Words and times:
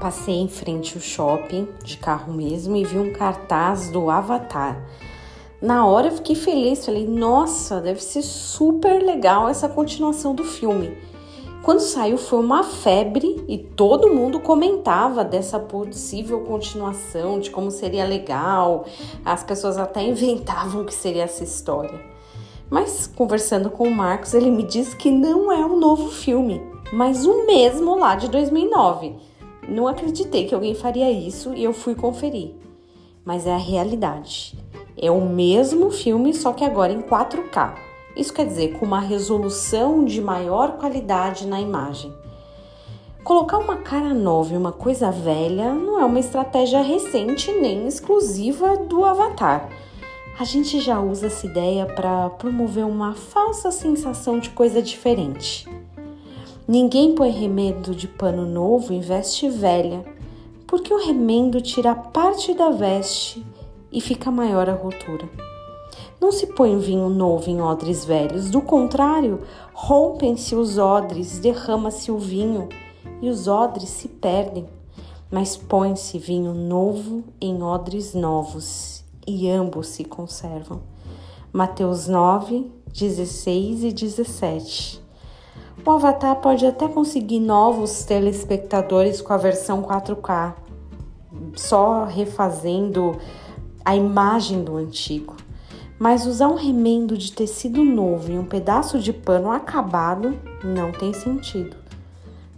Passei 0.00 0.36
em 0.36 0.48
frente 0.48 0.96
ao 0.96 1.00
shopping, 1.00 1.68
de 1.82 1.96
carro 1.96 2.32
mesmo, 2.32 2.76
e 2.76 2.84
vi 2.84 2.98
um 2.98 3.12
cartaz 3.12 3.90
do 3.90 4.08
Avatar. 4.08 4.80
Na 5.60 5.84
hora 5.86 6.06
eu 6.06 6.12
fiquei 6.12 6.36
feliz, 6.36 6.86
falei, 6.86 7.04
nossa, 7.04 7.80
deve 7.80 8.00
ser 8.00 8.22
super 8.22 9.02
legal 9.02 9.48
essa 9.48 9.68
continuação 9.68 10.34
do 10.34 10.44
filme. 10.44 10.96
Quando 11.64 11.80
saiu 11.80 12.16
foi 12.16 12.38
uma 12.38 12.62
febre 12.62 13.44
e 13.48 13.58
todo 13.58 14.14
mundo 14.14 14.38
comentava 14.38 15.24
dessa 15.24 15.58
possível 15.58 16.40
continuação, 16.40 17.40
de 17.40 17.50
como 17.50 17.70
seria 17.70 18.04
legal. 18.04 18.84
As 19.24 19.42
pessoas 19.42 19.76
até 19.76 20.00
inventavam 20.02 20.84
que 20.84 20.94
seria 20.94 21.24
essa 21.24 21.42
história. 21.42 22.00
Mas 22.70 23.06
conversando 23.08 23.68
com 23.68 23.88
o 23.88 23.94
Marcos, 23.94 24.34
ele 24.34 24.50
me 24.50 24.62
disse 24.62 24.94
que 24.94 25.10
não 25.10 25.50
é 25.50 25.66
um 25.66 25.78
novo 25.78 26.08
filme, 26.08 26.62
mas 26.92 27.26
o 27.26 27.46
mesmo 27.46 27.98
lá 27.98 28.14
de 28.14 28.28
2009. 28.28 29.16
Não 29.68 29.86
acreditei 29.86 30.46
que 30.46 30.54
alguém 30.54 30.74
faria 30.74 31.10
isso 31.10 31.52
e 31.52 31.62
eu 31.62 31.74
fui 31.74 31.94
conferir. 31.94 32.54
Mas 33.22 33.46
é 33.46 33.52
a 33.52 33.58
realidade. 33.58 34.58
É 34.96 35.10
o 35.10 35.20
mesmo 35.20 35.90
filme, 35.90 36.32
só 36.32 36.52
que 36.52 36.64
agora 36.64 36.92
em 36.92 37.02
4K. 37.02 37.74
Isso 38.16 38.32
quer 38.32 38.46
dizer 38.46 38.78
com 38.78 38.86
uma 38.86 38.98
resolução 38.98 40.04
de 40.06 40.22
maior 40.22 40.78
qualidade 40.78 41.46
na 41.46 41.60
imagem. 41.60 42.12
Colocar 43.22 43.58
uma 43.58 43.76
cara 43.76 44.14
nova 44.14 44.54
e 44.54 44.56
uma 44.56 44.72
coisa 44.72 45.10
velha 45.10 45.74
não 45.74 46.00
é 46.00 46.04
uma 46.04 46.18
estratégia 46.18 46.80
recente 46.80 47.52
nem 47.52 47.86
exclusiva 47.86 48.78
do 48.78 49.04
Avatar. 49.04 49.68
A 50.40 50.44
gente 50.44 50.80
já 50.80 50.98
usa 50.98 51.26
essa 51.26 51.46
ideia 51.46 51.84
para 51.84 52.30
promover 52.30 52.86
uma 52.86 53.14
falsa 53.14 53.70
sensação 53.70 54.38
de 54.38 54.48
coisa 54.50 54.80
diferente. 54.80 55.68
Ninguém 56.68 57.14
põe 57.14 57.30
remendo 57.30 57.94
de 57.94 58.06
pano 58.06 58.44
novo 58.44 58.92
em 58.92 59.00
veste 59.00 59.48
velha, 59.48 60.04
porque 60.66 60.92
o 60.92 61.02
remendo 61.02 61.62
tira 61.62 61.94
parte 61.94 62.52
da 62.52 62.68
veste 62.68 63.42
e 63.90 64.02
fica 64.02 64.30
maior 64.30 64.68
a 64.68 64.74
rotura. 64.74 65.26
Não 66.20 66.30
se 66.30 66.48
põe 66.48 66.78
vinho 66.78 67.08
novo 67.08 67.48
em 67.48 67.62
odres 67.62 68.04
velhos, 68.04 68.50
do 68.50 68.60
contrário, 68.60 69.40
rompem-se 69.72 70.54
os 70.54 70.76
odres, 70.76 71.38
derrama-se 71.38 72.10
o 72.10 72.18
vinho 72.18 72.68
e 73.22 73.30
os 73.30 73.48
odres 73.48 73.88
se 73.88 74.06
perdem. 74.06 74.66
Mas 75.30 75.56
põe-se 75.56 76.18
vinho 76.18 76.52
novo 76.52 77.24
em 77.40 77.62
odres 77.62 78.12
novos 78.12 79.02
e 79.26 79.48
ambos 79.48 79.88
se 79.88 80.04
conservam. 80.04 80.82
Mateus 81.50 82.08
9, 82.08 82.70
16 82.92 83.84
e 83.84 83.90
17. 83.90 85.07
O 85.88 85.92
Avatar 85.92 86.36
pode 86.36 86.66
até 86.66 86.86
conseguir 86.86 87.40
novos 87.40 88.04
telespectadores 88.04 89.22
com 89.22 89.32
a 89.32 89.38
versão 89.38 89.82
4K, 89.82 90.52
só 91.56 92.04
refazendo 92.04 93.16
a 93.82 93.96
imagem 93.96 94.62
do 94.62 94.76
antigo 94.76 95.34
mas 95.98 96.26
usar 96.26 96.48
um 96.48 96.56
remendo 96.56 97.16
de 97.16 97.32
tecido 97.32 97.82
novo 97.82 98.30
e 98.30 98.38
um 98.38 98.44
pedaço 98.44 98.98
de 98.98 99.14
pano 99.14 99.50
acabado 99.50 100.38
não 100.62 100.92
tem 100.92 101.14
sentido. 101.14 101.74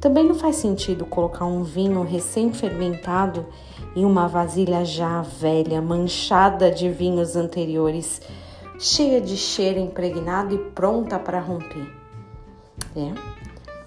Também 0.00 0.24
não 0.24 0.36
faz 0.36 0.56
sentido 0.56 1.04
colocar 1.04 1.46
um 1.46 1.64
vinho 1.64 2.02
recém-fermentado 2.02 3.44
em 3.96 4.04
uma 4.04 4.28
vasilha 4.28 4.84
já 4.84 5.20
velha, 5.20 5.82
manchada 5.82 6.70
de 6.70 6.88
vinhos 6.88 7.34
anteriores, 7.34 8.22
cheia 8.78 9.20
de 9.20 9.36
cheiro 9.36 9.80
impregnado 9.80 10.54
e 10.54 10.58
pronta 10.70 11.18
para 11.18 11.40
romper. 11.40 12.05
É, 12.96 13.12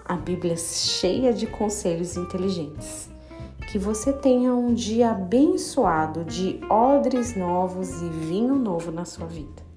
a 0.05 0.15
Bíblia 0.15 0.55
cheia 0.55 1.33
de 1.33 1.47
conselhos 1.47 2.15
inteligentes. 2.15 3.09
Que 3.71 3.79
você 3.79 4.13
tenha 4.13 4.53
um 4.53 4.73
dia 4.73 5.11
abençoado 5.11 6.23
de 6.23 6.59
odres 6.70 7.36
novos 7.36 8.02
e 8.02 8.08
vinho 8.08 8.55
novo 8.55 8.92
na 8.92 9.05
sua 9.05 9.25
vida. 9.25 9.68